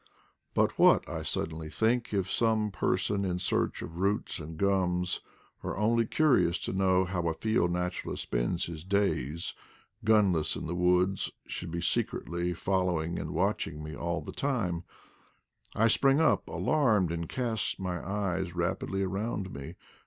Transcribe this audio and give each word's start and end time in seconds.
But 0.55 0.79
what, 0.79 1.07
I 1.07 1.21
suddenly 1.21 1.69
think, 1.69 2.11
if 2.11 2.27
some 2.27 2.71
person 2.71 3.23
in 3.23 3.37
search 3.37 3.83
of 3.83 3.99
roots 3.99 4.39
and 4.39 4.57
gums, 4.57 5.21
or 5.61 5.77
only 5.77 6.07
curious 6.07 6.57
to 6.61 6.73
know 6.73 7.05
how 7.05 7.27
a 7.27 7.35
field 7.35 7.69
naturalist 7.69 8.23
spends 8.23 8.65
his 8.65 8.83
days, 8.83 9.53
gunless 10.03 10.55
in 10.55 10.65
the 10.65 10.73
woods, 10.73 11.29
should 11.45 11.69
be 11.69 11.81
secretly 11.81 12.51
following 12.55 13.19
and 13.19 13.29
watching 13.29 13.83
me 13.83 13.95
all 13.95 14.21
the 14.21 14.31
timet 14.33 14.81
I 15.75 15.87
spring 15.87 16.19
up 16.19 16.49
alarmed, 16.49 17.11
and 17.11 17.29
cast 17.29 17.79
my 17.79 18.03
eyes 18.03 18.55
rapidly 18.55 19.03
around 19.03 19.53
me. 19.53 19.75